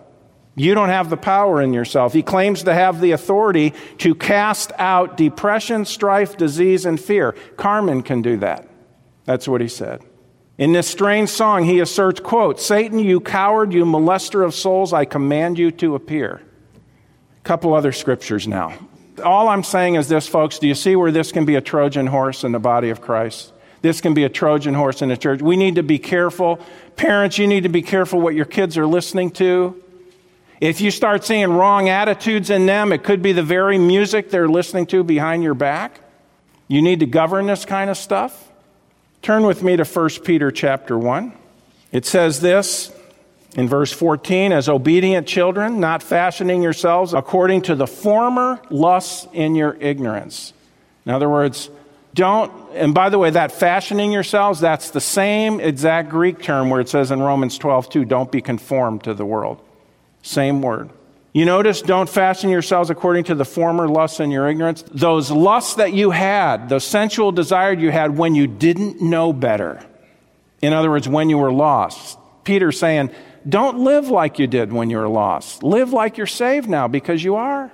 [0.54, 2.14] You don't have the power in yourself.
[2.14, 7.32] He claims to have the authority to cast out depression, strife, disease, and fear.
[7.56, 8.66] Carmen can do that.
[9.26, 10.02] That's what he said.
[10.56, 15.04] In this strange song, he asserts, quote, Satan, you coward, you molester of souls, I
[15.04, 16.40] command you to appear.
[17.46, 18.76] Couple other scriptures now.
[19.24, 20.58] All I'm saying is this, folks.
[20.58, 23.52] Do you see where this can be a Trojan horse in the body of Christ?
[23.82, 25.40] This can be a Trojan horse in the church.
[25.40, 26.58] We need to be careful.
[26.96, 29.80] Parents, you need to be careful what your kids are listening to.
[30.60, 34.48] If you start seeing wrong attitudes in them, it could be the very music they're
[34.48, 36.00] listening to behind your back.
[36.66, 38.50] You need to govern this kind of stuff.
[39.22, 41.32] Turn with me to 1 Peter chapter 1.
[41.92, 42.92] It says this
[43.54, 49.54] in verse 14 as obedient children, not fashioning yourselves according to the former lusts in
[49.54, 50.52] your ignorance.
[51.06, 51.70] In other words,
[52.14, 56.80] don't, and by the way, that fashioning yourselves, that's the same exact Greek term where
[56.80, 59.60] it says in Romans 12, 2, don't be conformed to the world.
[60.22, 60.90] Same word.
[61.34, 64.82] You notice, don't fashion yourselves according to the former lusts in your ignorance.
[64.90, 69.84] Those lusts that you had, the sensual desire you had when you didn't know better.
[70.62, 72.18] In other words, when you were lost.
[72.44, 73.10] Peter's saying,
[73.48, 75.62] don't live like you did when you were lost.
[75.62, 77.70] Live like you're saved now because you are.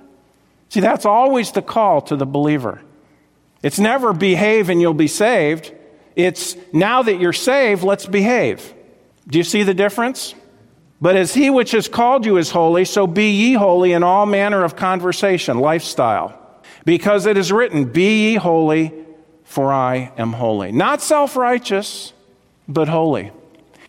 [0.69, 2.81] See, that's always the call to the believer.
[3.61, 5.73] It's never behave and you'll be saved.
[6.15, 8.73] It's now that you're saved, let's behave.
[9.27, 10.35] Do you see the difference?
[11.01, 14.25] But as he which has called you is holy, so be ye holy in all
[14.25, 16.39] manner of conversation, lifestyle.
[16.85, 18.93] Because it is written, Be ye holy,
[19.43, 20.71] for I am holy.
[20.71, 22.13] Not self righteous,
[22.67, 23.31] but holy.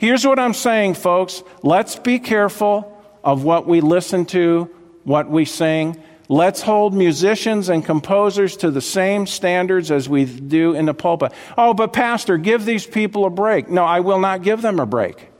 [0.04, 1.42] Here's what I'm saying, folks.
[1.62, 2.94] Let's be careful
[3.24, 4.68] of what we listen to,
[5.04, 5.96] what we sing.
[6.28, 11.32] Let's hold musicians and composers to the same standards as we do in the pulpit.
[11.56, 13.70] Oh, but Pastor, give these people a break.
[13.70, 15.30] No, I will not give them a break.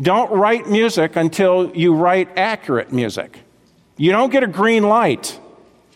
[0.00, 3.38] Don't write music until you write accurate music.
[3.96, 5.38] You don't get a green light.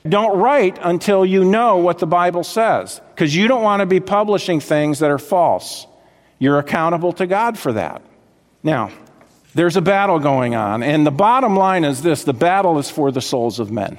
[0.09, 3.99] Don't write until you know what the Bible says, because you don't want to be
[3.99, 5.89] publishing things that are false.
[6.39, 8.01] You're accountable to God for that.
[8.63, 8.91] Now,
[9.55, 13.11] there's a battle going on, and the bottom line is this the battle is for
[13.11, 13.99] the souls of men.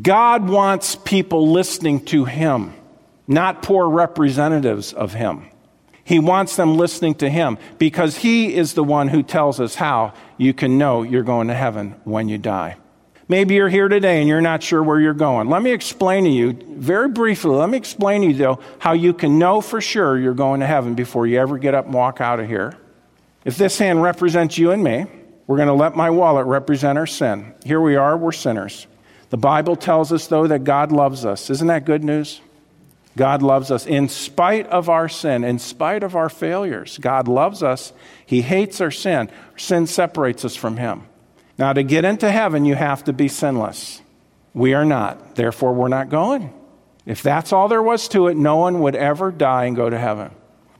[0.00, 2.72] God wants people listening to Him,
[3.26, 5.46] not poor representatives of Him.
[6.04, 10.14] He wants them listening to him because he is the one who tells us how
[10.36, 12.76] you can know you're going to heaven when you die.
[13.28, 15.48] Maybe you're here today and you're not sure where you're going.
[15.48, 19.14] Let me explain to you, very briefly, let me explain to you, though, how you
[19.14, 22.20] can know for sure you're going to heaven before you ever get up and walk
[22.20, 22.76] out of here.
[23.44, 25.06] If this hand represents you and me,
[25.46, 27.54] we're going to let my wallet represent our sin.
[27.64, 28.86] Here we are, we're sinners.
[29.30, 31.50] The Bible tells us, though, that God loves us.
[31.50, 32.40] Isn't that good news?
[33.16, 36.98] God loves us in spite of our sin, in spite of our failures.
[36.98, 37.92] God loves us.
[38.24, 39.30] He hates our sin.
[39.56, 41.02] Sin separates us from Him.
[41.58, 44.00] Now, to get into heaven, you have to be sinless.
[44.54, 45.34] We are not.
[45.34, 46.52] Therefore, we're not going.
[47.04, 49.98] If that's all there was to it, no one would ever die and go to
[49.98, 50.30] heaven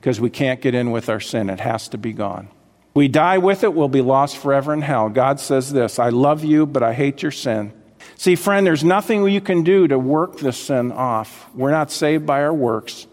[0.03, 1.49] because we can't get in with our sin.
[1.49, 2.49] It has to be gone.
[2.93, 5.09] We die with it, we'll be lost forever in hell.
[5.09, 7.73] God says this I love you, but I hate your sin.
[8.17, 11.49] See, friend, there's nothing you can do to work this sin off.
[11.55, 13.07] We're not saved by our works.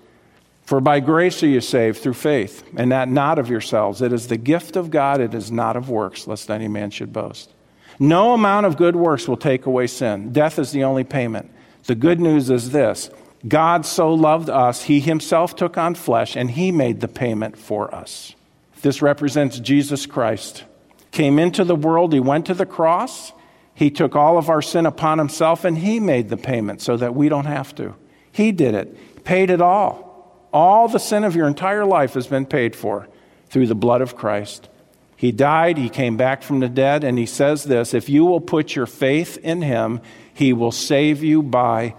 [0.63, 4.01] For by grace are you saved through faith, and that not of yourselves.
[4.01, 7.13] It is the gift of God, it is not of works, lest any man should
[7.13, 7.53] boast.
[7.99, 10.33] No amount of good works will take away sin.
[10.33, 11.51] Death is the only payment.
[11.85, 13.11] The good news is this
[13.47, 17.93] God so loved us, he himself took on flesh and he made the payment for
[17.93, 18.35] us.
[18.81, 20.65] This represents Jesus Christ.
[21.11, 23.31] Came into the world, he went to the cross,
[23.73, 27.15] he took all of our sin upon himself and he made the payment so that
[27.15, 27.95] we don't have to.
[28.31, 30.47] He did it, paid it all.
[30.51, 33.07] All the sin of your entire life has been paid for
[33.49, 34.67] through the blood of Christ.
[35.15, 38.39] He died, he came back from the dead, and he says this if you will
[38.39, 40.01] put your faith in him,
[40.33, 41.95] he will save you by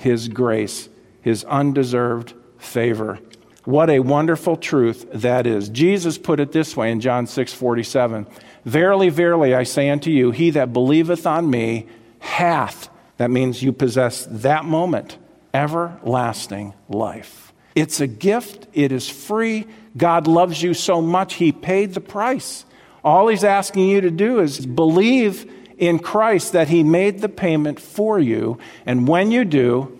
[0.00, 0.88] his grace,
[1.20, 3.18] his undeserved favor.
[3.64, 5.68] What a wonderful truth that is.
[5.68, 8.26] Jesus put it this way in John 6 47
[8.64, 11.86] Verily, verily, I say unto you, he that believeth on me
[12.18, 15.18] hath, that means you possess that moment,
[15.54, 17.52] everlasting life.
[17.74, 19.66] It's a gift, it is free.
[19.96, 22.64] God loves you so much, he paid the price.
[23.02, 25.50] All he's asking you to do is believe
[25.80, 28.58] in Christ that he made the payment for you.
[28.86, 29.98] And when you do,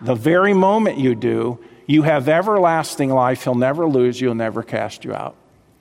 [0.00, 3.42] the very moment you do, you have everlasting life.
[3.42, 5.34] He'll never lose you, he'll never cast you out.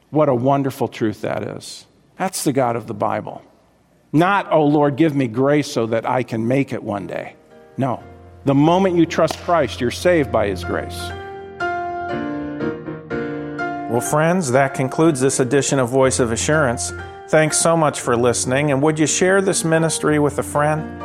[0.10, 1.86] What a wonderful truth that is.
[2.18, 3.44] That's the God of the Bible.
[4.14, 7.36] Not, oh Lord, give me grace so that I can make it one day.
[7.78, 8.02] No.
[8.46, 10.98] The moment you trust Christ, you're saved by his grace.
[13.92, 16.94] Well, friends, that concludes this edition of Voice of Assurance.
[17.28, 21.02] Thanks so much for listening, and would you share this ministry with a friend?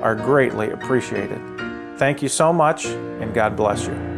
[0.02, 1.40] are greatly appreciated.
[1.96, 4.15] Thank you so much, and God bless you.